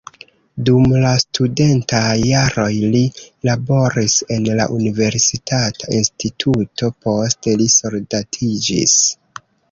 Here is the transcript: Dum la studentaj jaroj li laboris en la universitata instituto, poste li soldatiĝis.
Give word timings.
Dum 0.67 0.85
la 1.01 1.09
studentaj 1.23 2.13
jaroj 2.29 2.71
li 2.95 3.01
laboris 3.49 4.15
en 4.35 4.47
la 4.59 4.65
universitata 4.77 5.91
instituto, 5.97 6.89
poste 7.05 7.55
li 7.61 7.69
soldatiĝis. 7.75 8.97